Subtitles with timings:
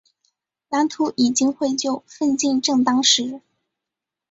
[0.69, 3.39] 蓝图已经绘就，奋进正当时。